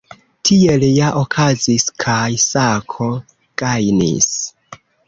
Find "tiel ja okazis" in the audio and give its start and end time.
0.49-1.85